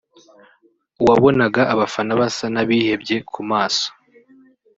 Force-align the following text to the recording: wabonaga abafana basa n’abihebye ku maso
wabonaga 1.07 1.61
abafana 1.73 2.11
basa 2.19 2.45
n’abihebye 2.53 3.15
ku 3.31 3.41
maso 3.49 3.87